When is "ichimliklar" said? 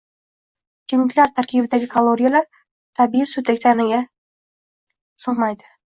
0.87-1.27